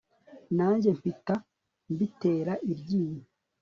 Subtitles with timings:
[0.57, 1.35] nanjye mpita
[1.91, 3.25] mbitera iryinyo